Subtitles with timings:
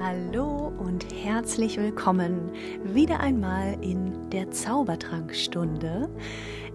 [0.00, 2.50] Hallo und herzlich willkommen
[2.82, 6.08] wieder einmal in der Zaubertrankstunde.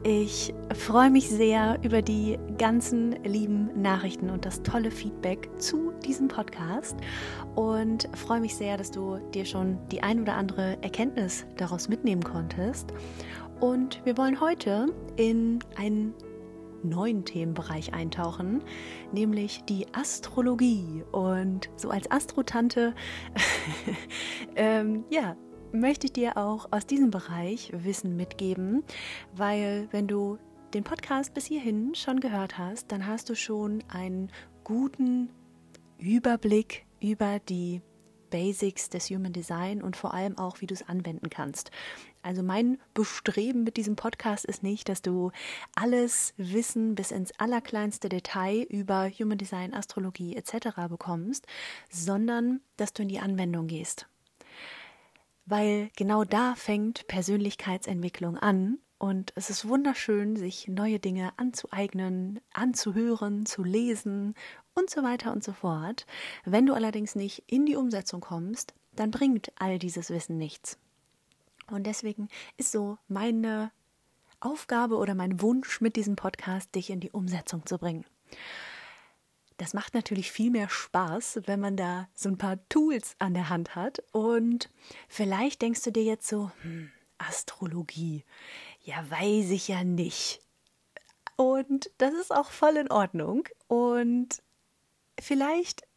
[0.03, 6.27] Ich freue mich sehr über die ganzen lieben Nachrichten und das tolle Feedback zu diesem
[6.27, 6.95] Podcast
[7.55, 12.23] und freue mich sehr, dass du dir schon die ein oder andere Erkenntnis daraus mitnehmen
[12.23, 12.93] konntest.
[13.59, 16.13] Und wir wollen heute in einen
[16.89, 18.63] neuen Themenbereich eintauchen,
[19.11, 21.03] nämlich die Astrologie.
[21.11, 22.93] Und so als Astrotante,
[24.55, 25.35] ähm, ja,
[25.71, 28.83] möchte ich dir auch aus diesem Bereich Wissen mitgeben,
[29.35, 30.37] weil wenn du
[30.73, 34.31] den Podcast bis hierhin schon gehört hast, dann hast du schon einen
[34.63, 35.29] guten
[35.97, 37.81] Überblick über die
[38.29, 41.71] Basics des Human Design und vor allem auch, wie du es anwenden kannst.
[42.27, 45.31] Also mein Bestreben mit diesem Podcast ist nicht, dass du
[45.75, 50.89] alles Wissen bis ins allerkleinste Detail über Human Design, Astrologie etc.
[50.89, 51.47] bekommst,
[51.89, 54.07] sondern dass du in die Anwendung gehst.
[55.45, 63.45] Weil genau da fängt Persönlichkeitsentwicklung an und es ist wunderschön, sich neue Dinge anzueignen, anzuhören,
[63.45, 64.35] zu lesen
[64.73, 66.05] und so weiter und so fort.
[66.43, 70.77] Wenn du allerdings nicht in die Umsetzung kommst, dann bringt all dieses Wissen nichts.
[71.69, 73.71] Und deswegen ist so meine
[74.39, 78.05] Aufgabe oder mein Wunsch mit diesem Podcast, dich in die Umsetzung zu bringen.
[79.57, 83.49] Das macht natürlich viel mehr Spaß, wenn man da so ein paar Tools an der
[83.49, 84.03] Hand hat.
[84.11, 84.69] Und
[85.09, 88.23] vielleicht denkst du dir jetzt so, hm, Astrologie,
[88.83, 90.41] ja, weiß ich ja nicht.
[91.35, 93.47] Und das ist auch voll in Ordnung.
[93.67, 94.43] Und
[95.19, 95.87] vielleicht,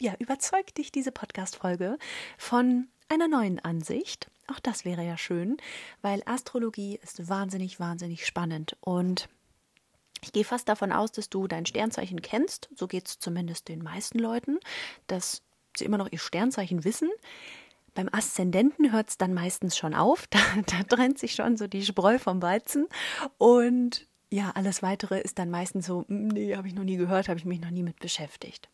[0.00, 1.98] ja, überzeugt dich diese Podcast-Folge
[2.36, 5.58] von einer neuen Ansicht auch das wäre ja schön,
[6.00, 8.76] weil Astrologie ist wahnsinnig, wahnsinnig spannend.
[8.80, 9.28] Und
[10.22, 12.68] ich gehe fast davon aus, dass du dein Sternzeichen kennst.
[12.74, 14.58] So geht es zumindest den meisten Leuten,
[15.06, 15.42] dass
[15.76, 17.10] sie immer noch ihr Sternzeichen wissen.
[17.94, 20.26] Beim Aszendenten hört es dann meistens schon auf.
[20.30, 22.88] Da, da trennt sich schon so die Spreu vom Weizen.
[23.36, 27.28] Und ja, alles weitere ist dann meistens so, hm, nee, habe ich noch nie gehört,
[27.28, 28.70] habe ich mich noch nie mit beschäftigt.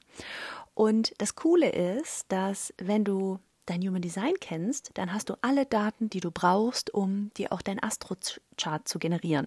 [0.74, 5.66] Und das Coole ist, dass wenn du dein Human Design kennst, dann hast du alle
[5.66, 9.46] Daten, die du brauchst, um dir auch dein Astro-Chart zu generieren.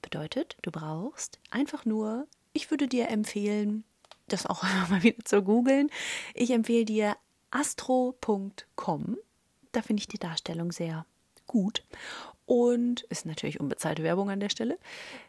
[0.00, 3.84] Bedeutet, du brauchst einfach nur, ich würde dir empfehlen,
[4.28, 5.90] das auch mal wieder zu googeln.
[6.34, 7.16] Ich empfehle dir
[7.50, 9.16] astro.com.
[9.72, 11.06] Da finde ich die Darstellung sehr
[11.46, 11.84] gut.
[12.44, 14.78] Und ist natürlich unbezahlte Werbung an der Stelle.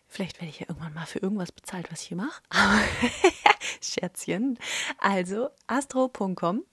[0.08, 2.42] Vielleicht werde ich ja irgendwann mal für irgendwas bezahlt, was ich hier mache.
[3.82, 4.58] Scherzchen.
[5.00, 6.64] Also astro.com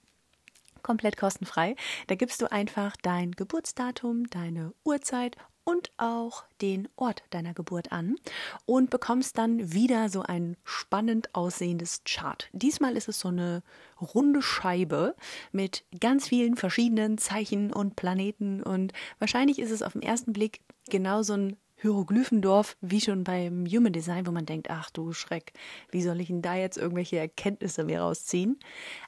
[0.91, 1.77] komplett kostenfrei.
[2.07, 8.17] Da gibst du einfach dein Geburtsdatum, deine Uhrzeit und auch den Ort deiner Geburt an
[8.65, 12.49] und bekommst dann wieder so ein spannend aussehendes Chart.
[12.51, 13.63] Diesmal ist es so eine
[14.01, 15.15] runde Scheibe
[15.53, 20.59] mit ganz vielen verschiedenen Zeichen und Planeten und wahrscheinlich ist es auf den ersten Blick
[20.89, 25.53] genau so ein Hieroglyphendorf, wie schon beim Human Design, wo man denkt, ach du Schreck,
[25.89, 28.59] wie soll ich denn da jetzt irgendwelche Erkenntnisse mir rausziehen?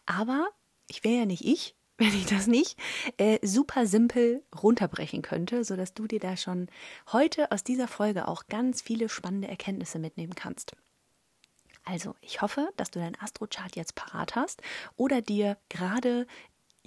[0.05, 0.47] Aber
[0.87, 2.77] ich wäre ja nicht ich, wenn ich das nicht
[3.17, 6.67] äh, super simpel runterbrechen könnte, sodass du dir da schon
[7.11, 10.75] heute aus dieser Folge auch ganz viele spannende Erkenntnisse mitnehmen kannst.
[11.85, 14.61] Also, ich hoffe, dass du dein Astrochart jetzt parat hast
[14.95, 16.25] oder dir gerade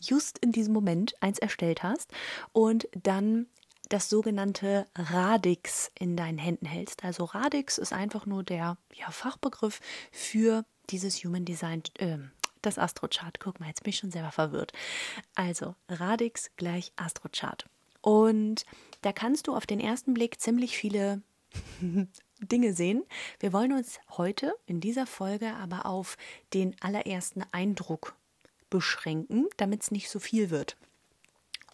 [0.00, 2.12] just in diesem Moment eins erstellt hast
[2.52, 3.46] und dann
[3.88, 7.04] das sogenannte Radix in deinen Händen hältst.
[7.04, 9.80] Also Radix ist einfach nur der ja, Fachbegriff
[10.10, 12.18] für dieses Human Design äh,
[12.66, 13.40] das Astrochart.
[13.40, 14.72] Guck mal, jetzt bin ich schon selber verwirrt.
[15.34, 17.66] Also Radix gleich Astrochart.
[18.02, 18.66] Und
[19.02, 21.22] da kannst du auf den ersten Blick ziemlich viele
[22.40, 23.04] Dinge sehen.
[23.40, 26.16] Wir wollen uns heute in dieser Folge aber auf
[26.52, 28.14] den allerersten Eindruck
[28.70, 30.76] beschränken, damit es nicht so viel wird.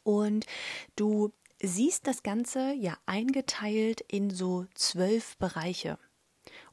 [0.04, 0.46] Und
[0.96, 1.32] du
[1.62, 5.98] siehst das Ganze ja eingeteilt in so zwölf Bereiche.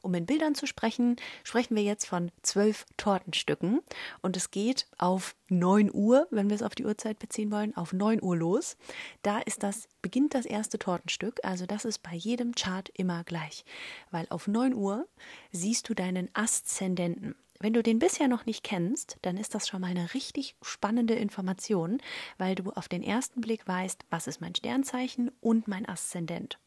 [0.02, 3.80] Um in Bildern zu sprechen, sprechen wir jetzt von zwölf Tortenstücken
[4.22, 7.92] und es geht auf 9 Uhr, wenn wir es auf die Uhrzeit beziehen wollen, auf
[7.92, 8.76] 9 Uhr los.
[9.22, 13.64] Da ist das, beginnt das erste Tortenstück, also das ist bei jedem Chart immer gleich,
[14.10, 15.06] weil auf 9 Uhr
[15.52, 17.34] siehst du deinen Aszendenten.
[17.62, 21.14] Wenn du den bisher noch nicht kennst, dann ist das schon mal eine richtig spannende
[21.14, 22.00] Information,
[22.38, 26.58] weil du auf den ersten Blick weißt, was ist mein Sternzeichen und mein Aszendent.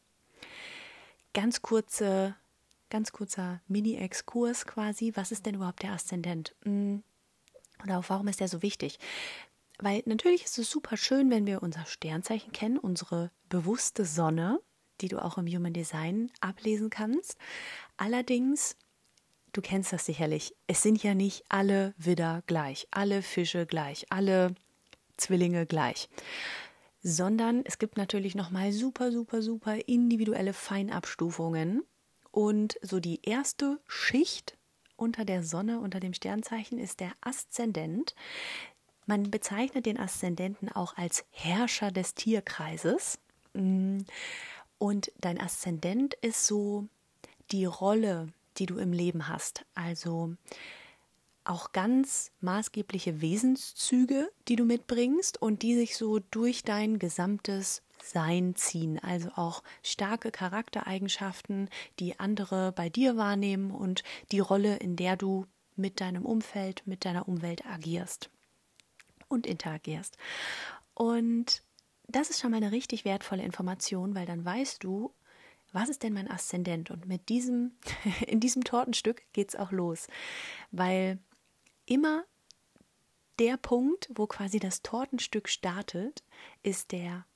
[1.32, 2.36] Ganz kurze
[2.90, 5.12] ganz kurzer Mini-Exkurs quasi.
[5.14, 6.54] Was ist denn überhaupt der Aszendent?
[6.64, 7.02] Hm.
[7.82, 8.98] Oder auch warum ist der so wichtig?
[9.78, 14.60] Weil natürlich ist es super schön, wenn wir unser Sternzeichen kennen, unsere bewusste Sonne,
[15.00, 17.36] die du auch im Human Design ablesen kannst.
[17.96, 18.76] Allerdings
[19.54, 20.54] du kennst das sicherlich.
[20.66, 24.54] Es sind ja nicht alle Widder gleich, alle Fische gleich, alle
[25.16, 26.08] Zwillinge gleich,
[27.02, 31.82] sondern es gibt natürlich noch mal super super super individuelle Feinabstufungen
[32.34, 34.58] und so die erste Schicht
[34.96, 38.16] unter der Sonne, unter dem Sternzeichen ist der Aszendent.
[39.06, 43.20] Man bezeichnet den Aszendenten auch als Herrscher des Tierkreises.
[43.52, 43.98] Mm.
[44.78, 46.88] Und dein Aszendent ist so
[47.52, 49.64] die Rolle, die du im Leben hast.
[49.74, 50.34] Also
[51.44, 58.54] auch ganz maßgebliche Wesenszüge, die du mitbringst und die sich so durch dein gesamtes Sein
[58.54, 58.98] ziehen.
[58.98, 61.68] Also auch starke Charaktereigenschaften,
[61.98, 64.02] die andere bei dir wahrnehmen und
[64.32, 65.46] die Rolle, in der du
[65.76, 68.30] mit deinem Umfeld, mit deiner Umwelt agierst
[69.28, 70.16] und interagierst.
[70.94, 71.62] Und
[72.06, 75.12] das ist schon mal eine richtig wertvolle Information, weil dann weißt du,
[75.72, 76.90] was ist denn mein Aszendent?
[76.90, 77.72] Und mit diesem,
[78.26, 80.06] in diesem Tortenstück geht es auch los.
[80.70, 81.18] Weil
[81.86, 82.24] immer
[83.38, 86.22] der Punkt, wo quasi das Tortenstück startet,
[86.62, 87.26] ist der,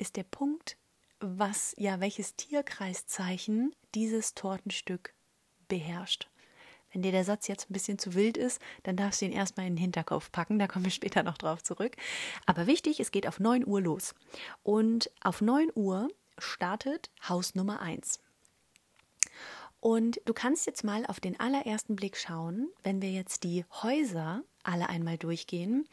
[0.00, 0.76] ist der Punkt,
[1.20, 5.14] was ja welches Tierkreiszeichen dieses Tortenstück
[5.68, 6.28] beherrscht.
[6.92, 9.66] Wenn dir der Satz jetzt ein bisschen zu wild ist, dann darfst du ihn erstmal
[9.66, 11.96] in den Hinterkopf packen, da kommen wir später noch drauf zurück.
[12.46, 14.14] Aber wichtig, es geht auf 9 Uhr los.
[14.62, 16.08] Und auf 9 Uhr
[16.38, 18.18] startet Haus Nummer 1.
[19.78, 24.42] Und du kannst jetzt mal auf den allerersten Blick schauen, wenn wir jetzt die Häuser
[24.62, 25.86] alle einmal durchgehen,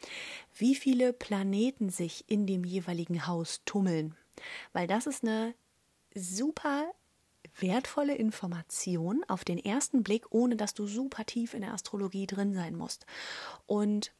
[0.56, 4.14] wie viele Planeten sich in dem jeweiligen Haus tummeln.
[4.72, 5.54] Weil das ist eine
[6.14, 6.92] super
[7.58, 12.54] wertvolle Information auf den ersten Blick, ohne dass du super tief in der Astrologie drin
[12.54, 13.06] sein musst.
[13.66, 14.12] Und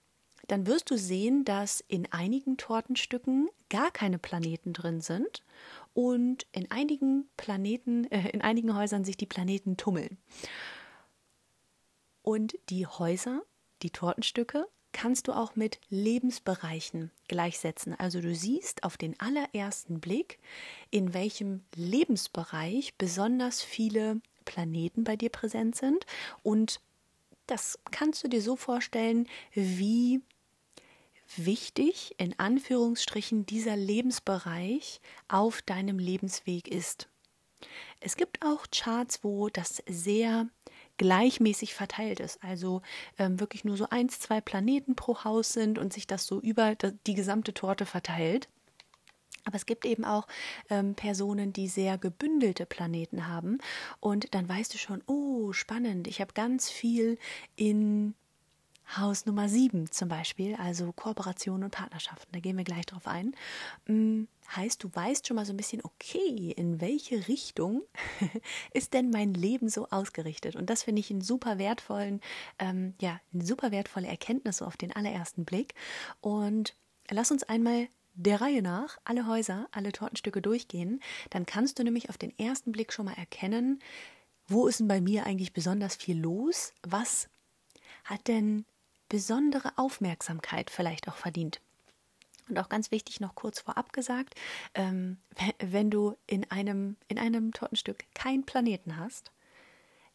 [0.46, 5.44] dann wirst du sehen, dass in einigen Tortenstücken gar keine Planeten drin sind
[5.92, 10.16] und in einigen Planeten, äh, in einigen Häusern sich die Planeten tummeln.
[12.22, 13.42] Und die Häuser,
[13.82, 17.94] die Tortenstücke, kannst du auch mit Lebensbereichen gleichsetzen.
[17.98, 20.38] Also du siehst auf den allerersten Blick,
[20.90, 26.06] in welchem Lebensbereich besonders viele Planeten bei dir präsent sind.
[26.42, 26.80] Und
[27.46, 30.20] das kannst du dir so vorstellen, wie
[31.36, 37.08] wichtig in Anführungsstrichen dieser Lebensbereich auf deinem Lebensweg ist.
[38.00, 40.48] Es gibt auch Charts, wo das sehr
[40.98, 42.82] gleichmäßig verteilt ist, also
[43.18, 46.74] ähm, wirklich nur so eins, zwei Planeten pro Haus sind und sich das so über
[47.06, 48.48] die gesamte Torte verteilt.
[49.44, 50.26] Aber es gibt eben auch
[50.68, 53.58] ähm, Personen, die sehr gebündelte Planeten haben.
[53.98, 57.18] Und dann weißt du schon, oh, spannend, ich habe ganz viel
[57.56, 58.14] in
[58.96, 63.34] Haus Nummer 7 zum Beispiel, also Kooperation und Partnerschaften, da gehen wir gleich drauf ein.
[63.86, 67.82] Hm, heißt, du weißt schon mal so ein bisschen, okay, in welche Richtung
[68.72, 70.56] ist denn mein Leben so ausgerichtet?
[70.56, 72.20] Und das finde ich einen super wertvollen,
[72.58, 75.74] ähm, ja, eine super wertvolle Erkenntnis so auf den allerersten Blick.
[76.20, 76.74] Und
[77.10, 81.00] lass uns einmal der Reihe nach alle Häuser, alle Tortenstücke durchgehen.
[81.30, 83.80] Dann kannst du nämlich auf den ersten Blick schon mal erkennen,
[84.48, 86.72] wo ist denn bei mir eigentlich besonders viel los?
[86.82, 87.28] Was
[88.04, 88.64] hat denn
[89.08, 91.60] besondere Aufmerksamkeit vielleicht auch verdient.
[92.48, 94.34] Und auch ganz wichtig noch kurz vorab gesagt,
[94.74, 95.18] ähm,
[95.58, 99.32] wenn du in einem, in einem Tortenstück keinen Planeten hast,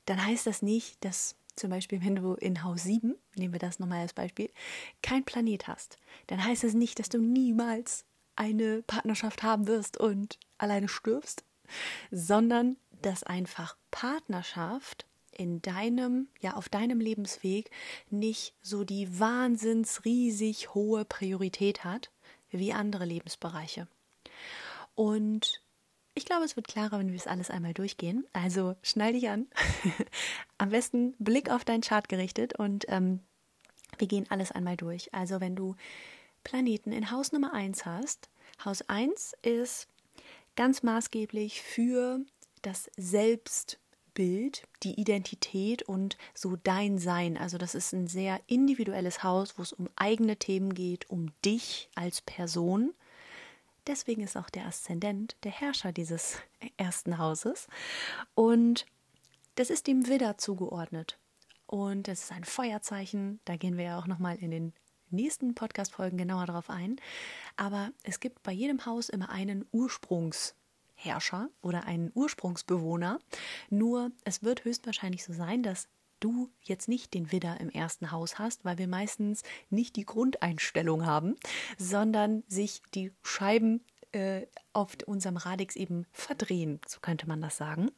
[0.06, 3.80] dann heißt das nicht, dass zum Beispiel, wenn du in Haus 7, nehmen wir das
[3.80, 4.50] nochmal als Beispiel,
[5.02, 5.98] kein Planet hast,
[6.28, 11.44] dann heißt das nicht, dass du niemals eine Partnerschaft haben wirst und alleine stirbst,
[12.10, 15.06] sondern dass einfach Partnerschaft
[15.38, 17.70] in deinem, ja, auf deinem Lebensweg
[18.10, 22.12] nicht so die wahnsinns riesig hohe Priorität hat
[22.52, 23.88] wie andere Lebensbereiche.
[24.96, 25.62] Und
[26.16, 28.26] ich glaube, es wird klarer, wenn wir es alles einmal durchgehen.
[28.34, 29.48] Also schnall dich an.
[30.58, 33.20] Am besten Blick auf deinen Chart gerichtet und ähm,
[33.98, 35.14] wir gehen alles einmal durch.
[35.14, 35.76] Also wenn du
[36.44, 38.30] Planeten in Haus Nummer 1 hast,
[38.64, 39.88] Haus 1 ist
[40.56, 42.20] ganz maßgeblich für
[42.62, 43.80] das Selbst
[44.14, 47.38] Bild, die Identität und so dein Sein.
[47.38, 51.90] Also das ist ein sehr individuelles Haus, wo es um eigene Themen geht, um dich
[51.96, 52.94] als Person.
[53.88, 56.38] Deswegen ist auch der Aszendent der Herrscher dieses
[56.78, 57.68] ersten Hauses.
[58.34, 58.86] Und
[59.56, 61.20] das ist dem Widder zugeordnet.
[61.66, 63.40] Und es ist ein Feuerzeichen.
[63.46, 64.74] Da gehen wir ja auch nochmal in den
[65.10, 66.98] nächsten Podcast-Folgen genauer darauf ein.
[67.58, 70.54] Aber es gibt bei jedem Haus immer einen Ursprungs-
[71.04, 73.20] Herrscher oder einen Ursprungsbewohner.
[73.70, 75.88] Nur es wird höchstwahrscheinlich so sein, dass
[76.20, 81.06] du jetzt nicht den Widder im ersten Haus hast, weil wir meistens nicht die Grundeinstellung
[81.06, 81.36] haben,
[81.78, 83.84] sondern sich die Scheiben
[84.14, 87.92] äh, auf unserem Radix eben verdrehen, so könnte man das sagen.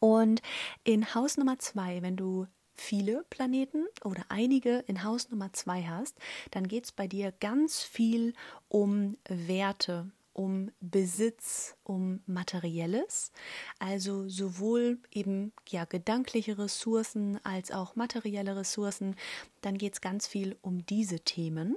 [0.00, 0.42] Und
[0.82, 6.18] in Haus Nummer zwei, wenn du viele Planeten oder einige in Haus Nummer zwei hast,
[6.50, 8.34] dann geht es bei dir ganz viel
[8.68, 13.32] um Werte, um Besitz, um Materielles,
[13.78, 19.16] also sowohl eben ja gedankliche Ressourcen als auch materielle Ressourcen.
[19.60, 21.76] Dann geht es ganz viel um diese Themen.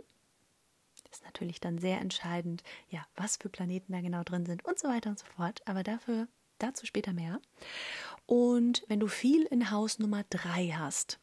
[1.12, 4.88] Ist natürlich dann sehr entscheidend, ja, was für Planeten da genau drin sind und so
[4.90, 5.62] weiter und so fort.
[5.66, 6.28] Aber dafür
[6.60, 7.40] dazu später mehr.
[8.26, 11.20] Und wenn du viel in Haus Nummer drei hast,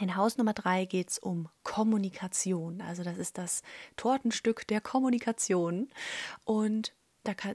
[0.00, 2.80] in Haus Nummer drei geht es um Kommunikation.
[2.80, 3.62] Also das ist das
[3.96, 5.88] Tortenstück der Kommunikation.
[6.44, 6.94] Und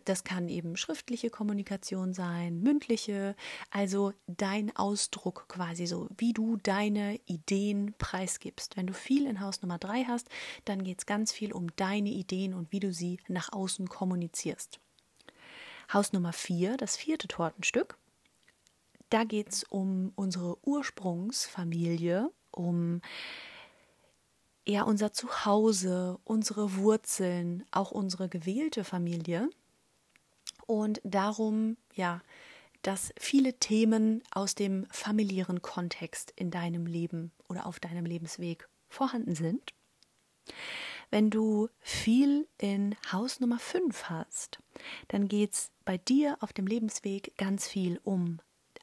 [0.06, 3.36] das kann eben schriftliche Kommunikation sein, mündliche,
[3.70, 8.78] also dein Ausdruck quasi so, wie du deine Ideen preisgibst.
[8.78, 10.28] Wenn du viel in Haus Nummer drei hast,
[10.66, 14.80] dann geht es ganz viel um deine Ideen und wie du sie nach außen kommunizierst.
[15.94, 17.98] Haus Nummer vier, das vierte Tortenstück,
[19.10, 23.02] da geht es um unsere Ursprungsfamilie, um
[24.68, 29.50] ja unser Zuhause, unsere Wurzeln, auch unsere gewählte Familie
[30.68, 32.22] und darum, ja,
[32.84, 39.36] dass viele Themen aus dem familiären Kontext in deinem Leben oder auf deinem Lebensweg vorhanden
[39.36, 39.74] sind.
[41.10, 44.60] Wenn du viel in Haus Nummer 5 hast,
[45.08, 48.40] dann geht es bei dir auf dem Lebensweg ganz viel um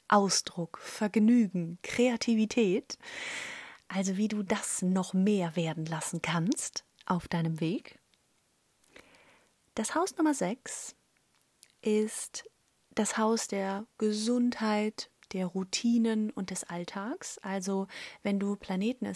[0.08, 2.98] Ausdruck, Vergnügen, Kreativität.
[3.88, 7.98] Also wie du das noch mehr werden lassen kannst auf deinem Weg.
[9.74, 10.96] Das Haus Nummer 6
[11.82, 12.44] ist
[12.94, 17.38] das Haus der Gesundheit, der Routinen und des Alltags.
[17.38, 17.86] Also
[18.22, 19.06] wenn du Planeten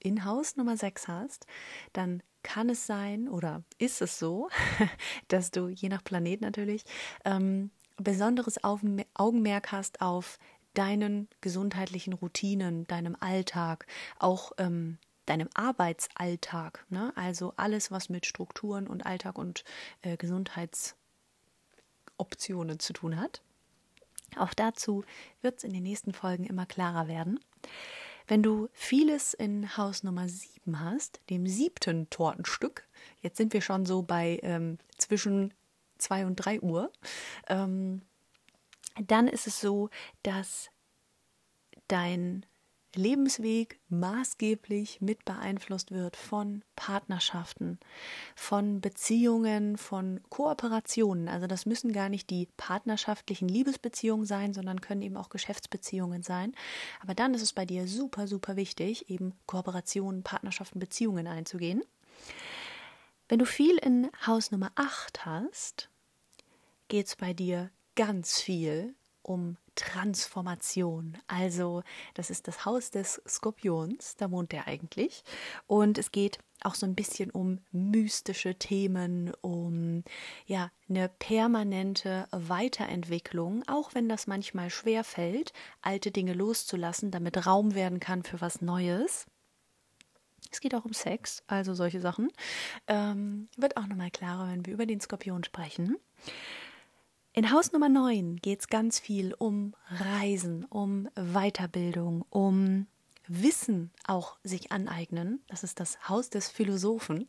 [0.00, 1.46] in Haus Nummer 6 hast,
[1.92, 4.48] dann kann es sein oder ist es so,
[5.28, 6.84] dass du je nach Planet natürlich
[7.24, 10.38] ähm, besonderes Augenmerk hast auf
[10.74, 13.86] deinen gesundheitlichen Routinen, deinem Alltag,
[14.18, 16.86] auch ähm, deinem Arbeitsalltag.
[16.88, 17.12] Ne?
[17.16, 19.64] Also alles, was mit Strukturen und Alltag und
[20.02, 23.42] äh, Gesundheitsoptionen zu tun hat.
[24.36, 25.04] Auch dazu
[25.42, 27.40] wird es in den nächsten Folgen immer klarer werden.
[28.26, 32.86] Wenn du vieles in Haus Nummer 7 hast, dem siebten Tortenstück,
[33.22, 35.54] jetzt sind wir schon so bei ähm, zwischen
[35.98, 36.92] 2 und 3 Uhr,
[37.48, 38.02] ähm,
[39.06, 39.90] dann ist es so,
[40.22, 40.70] dass
[41.86, 42.44] dein
[42.94, 47.78] Lebensweg maßgeblich mit beeinflusst wird von Partnerschaften,
[48.34, 51.28] von Beziehungen, von Kooperationen.
[51.28, 56.54] Also das müssen gar nicht die partnerschaftlichen Liebesbeziehungen sein, sondern können eben auch Geschäftsbeziehungen sein.
[57.00, 61.82] Aber dann ist es bei dir super, super wichtig, eben Kooperationen, Partnerschaften, Beziehungen einzugehen.
[63.28, 65.90] Wenn du viel in Haus Nummer 8 hast,
[66.88, 71.18] geht es bei dir ganz viel um Transformation.
[71.26, 71.82] Also,
[72.14, 75.24] das ist das Haus des Skorpions, da wohnt er eigentlich.
[75.66, 80.04] Und es geht auch so ein bisschen um mystische Themen, um
[80.46, 87.74] ja, eine permanente Weiterentwicklung, auch wenn das manchmal schwer fällt, alte Dinge loszulassen, damit Raum
[87.74, 89.26] werden kann für was Neues.
[90.50, 92.30] Es geht auch um Sex, also solche Sachen.
[92.86, 95.96] Ähm, wird auch nochmal klarer, wenn wir über den Skorpion sprechen.
[97.32, 102.86] In Haus Nummer 9 geht es ganz viel um Reisen, um Weiterbildung, um
[103.28, 105.40] Wissen auch sich aneignen.
[105.46, 107.26] Das ist das Haus des Philosophen.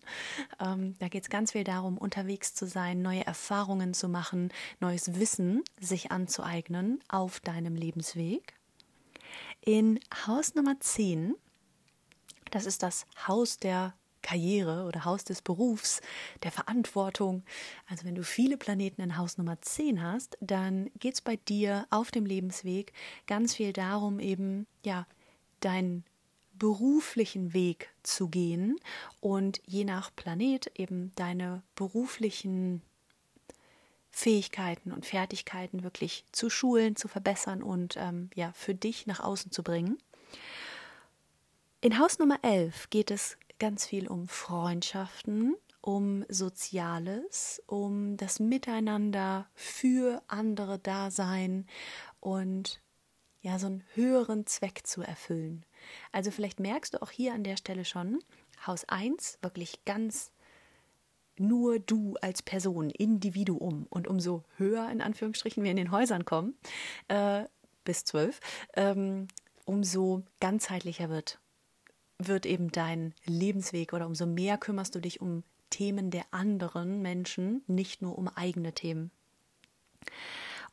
[0.59, 4.49] Ähm, da geht es ganz viel darum, unterwegs zu sein, neue Erfahrungen zu machen,
[4.79, 8.53] neues Wissen sich anzueignen auf deinem Lebensweg.
[9.61, 11.35] In Haus Nummer 10,
[12.51, 16.01] das ist das Haus der Karriere oder Haus des Berufs,
[16.43, 17.43] der Verantwortung.
[17.87, 21.87] Also wenn du viele Planeten in Haus Nummer 10 hast, dann geht es bei dir
[21.89, 22.93] auf dem Lebensweg
[23.27, 25.07] ganz viel darum, eben ja,
[25.61, 26.03] deinen
[26.53, 28.77] beruflichen Weg zu gehen
[29.21, 32.81] und je nach Planet eben deine beruflichen
[34.11, 39.51] Fähigkeiten und Fertigkeiten wirklich zu schulen, zu verbessern und ähm, ja, für dich nach außen
[39.51, 39.97] zu bringen.
[41.81, 49.47] In Haus Nummer 11 geht es ganz viel um Freundschaften, um Soziales, um das Miteinander
[49.55, 51.65] für andere Dasein
[52.19, 52.81] und
[53.39, 55.65] ja, so einen höheren Zweck zu erfüllen.
[56.11, 58.19] Also vielleicht merkst du auch hier an der Stelle schon,
[58.67, 60.33] Haus 1 wirklich ganz
[61.37, 63.87] nur du als Person, Individuum.
[63.89, 66.57] Und umso höher in Anführungsstrichen wir in den Häusern kommen,
[67.07, 67.45] äh,
[67.85, 68.41] bis zwölf,
[68.73, 69.29] ähm,
[69.63, 71.39] umso ganzheitlicher wird
[72.19, 77.63] wird eben dein Lebensweg oder umso mehr kümmerst du dich um Themen der anderen Menschen,
[77.67, 79.11] nicht nur um eigene Themen.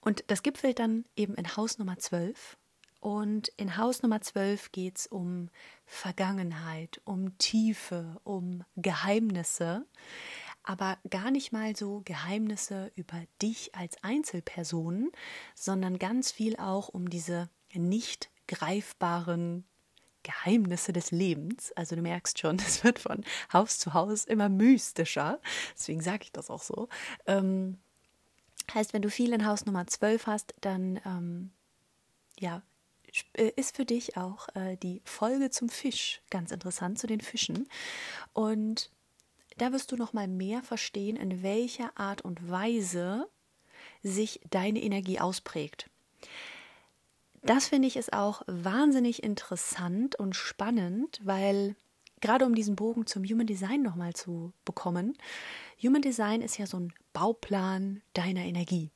[0.00, 2.56] Und das gipfelt dann eben in Haus Nummer 12.
[3.00, 5.48] Und in Haus Nummer 12 geht es um
[5.84, 9.86] Vergangenheit, um Tiefe, um Geheimnisse,
[10.64, 15.12] aber gar nicht mal so Geheimnisse über dich als Einzelperson,
[15.54, 19.64] sondern ganz viel auch um diese nicht greifbaren
[20.26, 21.72] Geheimnisse des Lebens.
[21.72, 25.40] Also du merkst schon, es wird von Haus zu Haus immer mystischer.
[25.74, 26.88] Deswegen sage ich das auch so.
[27.26, 27.78] Ähm,
[28.74, 31.50] heißt, wenn du viel in Haus Nummer 12 hast, dann ähm,
[32.38, 32.62] ja,
[33.34, 37.68] äh, ist für dich auch äh, die Folge zum Fisch ganz interessant, zu den Fischen.
[38.32, 38.90] Und
[39.58, 43.28] da wirst du noch mal mehr verstehen, in welcher Art und Weise
[44.02, 45.88] sich deine Energie ausprägt.
[47.46, 51.76] Das finde ich ist auch wahnsinnig interessant und spannend, weil
[52.20, 55.16] gerade um diesen Bogen zum Human Design nochmal zu bekommen,
[55.80, 58.90] Human Design ist ja so ein Bauplan deiner Energie.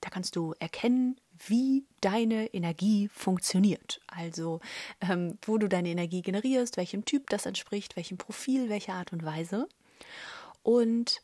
[0.00, 4.00] Da kannst du erkennen, wie deine Energie funktioniert.
[4.06, 4.60] Also,
[5.00, 9.24] ähm, wo du deine Energie generierst, welchem Typ das entspricht, welchem Profil, welcher Art und
[9.24, 9.68] Weise.
[10.62, 11.22] Und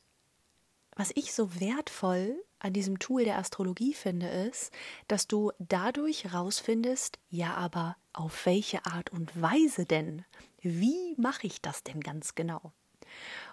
[0.97, 4.73] was ich so wertvoll an diesem Tool der Astrologie finde, ist,
[5.09, 10.25] dass du dadurch rausfindest, ja, aber auf welche Art und Weise denn?
[10.63, 12.73] Wie mache ich das denn ganz genau?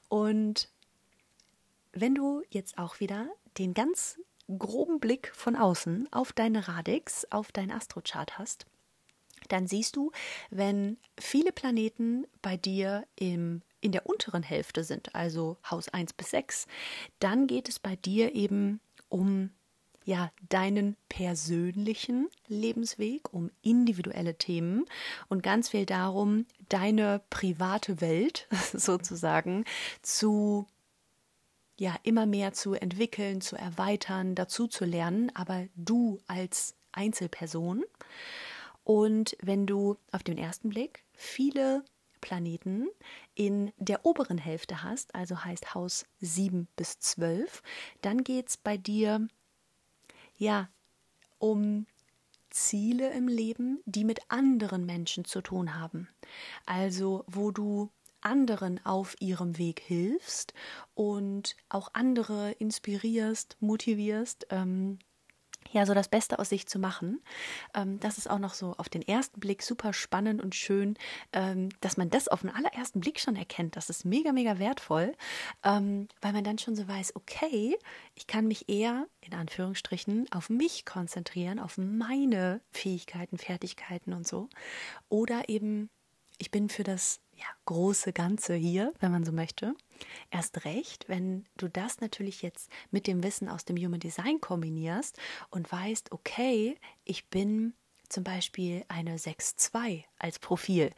[0.08, 0.70] Und
[1.92, 4.20] wenn du jetzt auch wieder den ganz
[4.58, 8.66] groben Blick von außen auf deine Radix, auf dein Astrochart hast,
[9.50, 10.12] dann siehst du,
[10.50, 16.32] wenn viele Planeten bei dir im, in der unteren Hälfte sind, also Haus 1 bis
[16.32, 16.68] 6,
[17.20, 19.52] dann geht es bei dir eben um
[20.06, 24.86] ja, deinen persönlichen Lebensweg, um individuelle Themen
[25.30, 29.66] und ganz viel darum, deine private Welt sozusagen
[30.02, 30.68] zu
[31.80, 37.84] ja immer mehr zu entwickeln, zu erweitern, dazu zu lernen, aber du als Einzelperson.
[38.84, 41.84] Und wenn du auf den ersten Blick viele
[42.24, 42.88] Planeten
[43.36, 47.62] in der oberen Hälfte hast, also heißt Haus 7 bis 12,
[48.02, 49.28] dann geht es bei dir
[50.38, 50.70] ja
[51.38, 51.86] um
[52.50, 56.08] Ziele im Leben, die mit anderen Menschen zu tun haben.
[56.66, 57.90] Also wo du
[58.22, 60.54] anderen auf ihrem Weg hilfst
[60.96, 64.98] und auch andere inspirierst, motivierst, ähm,
[65.74, 67.22] ja, so das Beste aus sich zu machen.
[67.74, 70.96] Ähm, das ist auch noch so auf den ersten Blick super spannend und schön,
[71.34, 73.76] ähm, dass man das auf den allerersten Blick schon erkennt.
[73.76, 75.14] Das ist mega, mega wertvoll,
[75.64, 77.78] ähm, weil man dann schon so weiß, okay,
[78.14, 84.50] ich kann mich eher in Anführungsstrichen auf mich konzentrieren, auf meine Fähigkeiten, Fertigkeiten und so.
[85.10, 85.90] Oder eben,
[86.38, 89.74] ich bin für das ja, große Ganze hier, wenn man so möchte.
[90.32, 95.18] Erst recht, wenn du das natürlich jetzt mit dem Wissen aus dem Human Design kombinierst
[95.50, 97.74] und weißt, okay, ich bin
[98.10, 100.92] zum Beispiel eine 6-2 als Profil.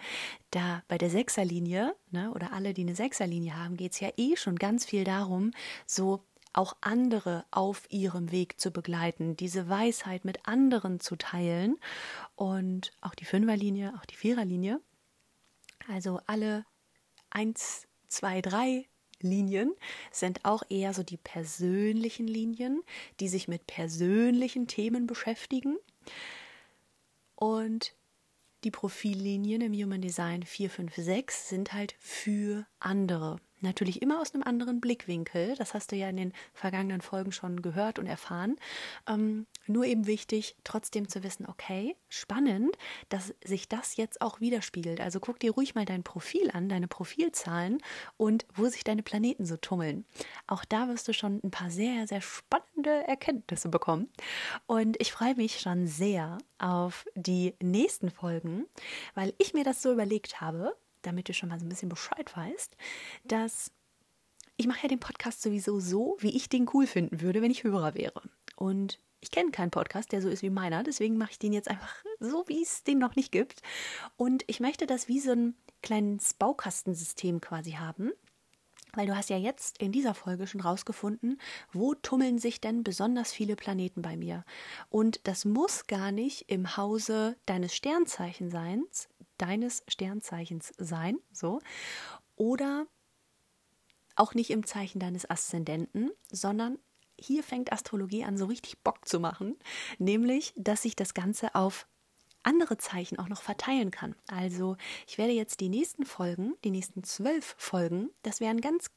[0.51, 4.35] Da bei der Sechserlinie, ne, oder alle, die eine Sechserlinie haben, geht es ja eh
[4.35, 5.51] schon ganz viel darum,
[5.85, 11.77] so auch andere auf ihrem Weg zu begleiten, diese Weisheit mit anderen zu teilen
[12.35, 14.79] und auch die Fünferlinie, auch die Viererlinie
[15.87, 16.65] also alle
[17.29, 18.87] 1, 2, 3
[19.21, 19.73] Linien
[20.11, 22.83] sind auch eher so die persönlichen Linien,
[23.19, 25.77] die sich mit persönlichen Themen beschäftigen.
[27.35, 27.93] Und
[28.63, 33.39] die Profillinien im Human Design 4, 5, 6 sind halt für andere.
[33.61, 35.55] Natürlich immer aus einem anderen Blickwinkel.
[35.55, 38.57] Das hast du ja in den vergangenen Folgen schon gehört und erfahren.
[39.07, 42.77] Ähm, nur eben wichtig, trotzdem zu wissen, okay, spannend,
[43.09, 45.01] dass sich das jetzt auch widerspiegelt.
[45.01, 47.79] Also guck dir ruhig mal dein Profil an, deine Profilzahlen
[48.17, 50.05] und wo sich deine Planeten so tummeln.
[50.47, 54.09] Auch da wirst du schon ein paar sehr, sehr spannende Erkenntnisse bekommen.
[54.67, 58.65] Und ich freue mich schon sehr auf die nächsten Folgen,
[59.13, 62.35] weil ich mir das so überlegt habe, damit du schon mal so ein bisschen Bescheid
[62.35, 62.75] weißt,
[63.23, 63.71] dass
[64.57, 67.63] ich mache ja den Podcast sowieso so, wie ich den cool finden würde, wenn ich
[67.63, 68.21] Hörer wäre.
[68.55, 71.69] Und ich kenne keinen Podcast, der so ist wie meiner, deswegen mache ich den jetzt
[71.69, 73.61] einfach so, wie es den noch nicht gibt.
[74.17, 78.11] Und ich möchte das wie so ein kleines Baukastensystem quasi haben.
[78.93, 81.41] Weil du hast ja jetzt in dieser Folge schon rausgefunden,
[81.73, 84.45] wo tummeln sich denn besonders viele Planeten bei mir.
[84.89, 91.61] Und das muss gar nicht im Hause deines Sternzeichenseins deines Sternzeichens sein, so,
[92.35, 92.87] oder
[94.15, 96.79] auch nicht im Zeichen deines Aszendenten, sondern
[97.19, 99.57] hier fängt Astrologie an, so richtig Bock zu machen,
[99.99, 101.87] nämlich, dass sich das Ganze auf
[102.43, 104.15] andere Zeichen auch noch verteilen kann.
[104.27, 108.91] Also ich werde jetzt die nächsten Folgen, die nächsten zwölf Folgen, das werden ganz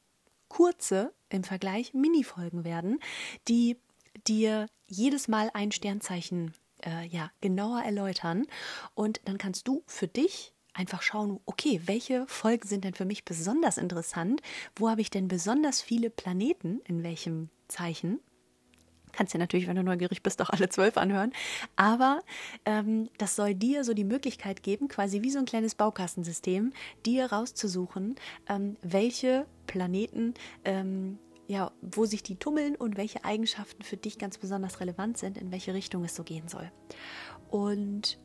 [0.47, 2.99] kurze im Vergleich Mini-Folgen werden,
[3.47, 3.77] die
[4.27, 6.53] dir jedes Mal ein Sternzeichen
[6.85, 8.45] äh, ja, genauer erläutern.
[8.93, 13.25] Und dann kannst du für dich einfach schauen, okay, welche Folgen sind denn für mich
[13.25, 14.41] besonders interessant?
[14.75, 18.19] Wo habe ich denn besonders viele Planeten in welchem Zeichen?
[19.11, 21.33] Kannst ja natürlich, wenn du neugierig bist, auch alle zwölf anhören.
[21.75, 22.21] Aber
[22.65, 26.73] ähm, das soll dir so die Möglichkeit geben, quasi wie so ein kleines Baukastensystem,
[27.05, 28.15] dir rauszusuchen,
[28.47, 31.17] ähm, welche Planeten ähm,
[31.49, 35.51] ja, wo sich die tummeln und welche Eigenschaften für dich ganz besonders relevant sind, in
[35.51, 36.71] welche Richtung es so gehen soll.
[37.49, 38.19] Und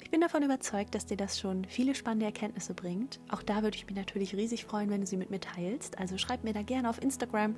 [0.00, 3.20] ich bin davon überzeugt, dass dir das schon viele spannende Erkenntnisse bringt.
[3.28, 5.98] Auch da würde ich mich natürlich riesig freuen, wenn du sie mit mir teilst.
[5.98, 7.54] Also schreib mir da gerne auf Instagram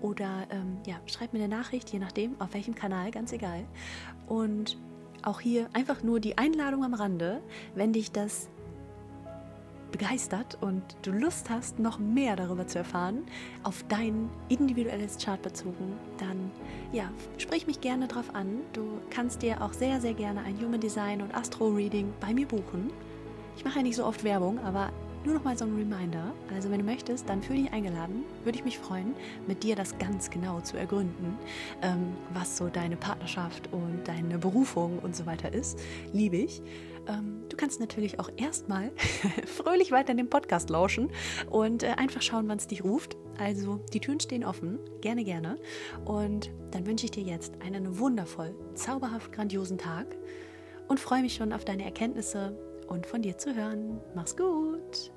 [0.00, 3.64] oder ähm, ja, schreib mir eine Nachricht, je nachdem, auf welchem Kanal, ganz egal.
[4.26, 4.76] Und
[5.22, 7.42] auch hier einfach nur die Einladung am Rande,
[7.76, 8.48] wenn dich das
[9.90, 13.24] begeistert und du Lust hast, noch mehr darüber zu erfahren,
[13.62, 16.50] auf dein individuelles Chart bezogen, dann
[16.92, 18.60] ja, sprich mich gerne drauf an.
[18.72, 22.46] Du kannst dir auch sehr, sehr gerne ein Human Design und Astro Reading bei mir
[22.46, 22.92] buchen.
[23.56, 24.90] Ich mache ja nicht so oft Werbung, aber
[25.24, 26.32] nur noch mal so ein Reminder.
[26.54, 28.24] Also wenn du möchtest, dann fühle dich eingeladen.
[28.44, 29.14] Würde ich mich freuen,
[29.46, 31.36] mit dir das ganz genau zu ergründen,
[31.82, 35.78] ähm, was so deine Partnerschaft und deine Berufung und so weiter ist.
[36.12, 36.62] Liebe ich.
[37.06, 38.92] Ähm, du kannst natürlich auch erstmal
[39.46, 41.10] fröhlich weiter in den Podcast lauschen
[41.50, 43.16] und äh, einfach schauen, wann es dich ruft.
[43.38, 45.56] Also die Türen stehen offen, gerne, gerne.
[46.04, 50.16] Und dann wünsche ich dir jetzt einen wundervoll, zauberhaft grandiosen Tag
[50.88, 52.58] und freue mich schon auf deine Erkenntnisse
[52.88, 54.00] und von dir zu hören.
[54.14, 55.12] Mach's gut!